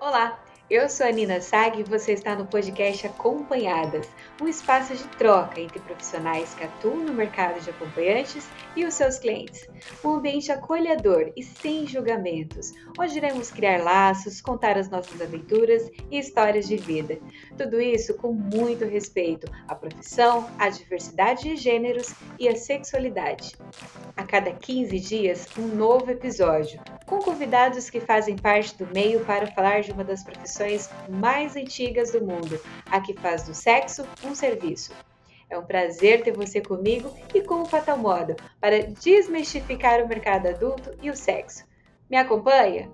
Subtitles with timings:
[0.00, 4.08] Olá, eu sou a Nina Sag e você está no podcast Acompanhadas,
[4.40, 9.18] um espaço de troca entre profissionais que atuam no mercado de acompanhantes e os seus
[9.18, 9.68] clientes.
[10.02, 16.18] Um ambiente acolhedor e sem julgamentos, onde iremos criar laços, contar as nossas aventuras e
[16.18, 17.18] histórias de vida.
[17.58, 23.54] Tudo isso com muito respeito à profissão, à diversidade de gêneros e à sexualidade.
[24.16, 29.46] A cada 15 dias, um novo episódio, com convidados que fazem parte do meio para
[29.48, 34.04] falar de uma das profissões profissões mais antigas do mundo, a que faz do sexo
[34.24, 34.92] um serviço.
[35.50, 40.48] É um prazer ter você comigo e com o Fatal Modo para desmistificar o mercado
[40.48, 41.64] adulto e o sexo.
[42.08, 42.90] Me acompanha?